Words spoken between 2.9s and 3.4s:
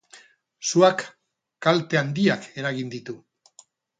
ditu.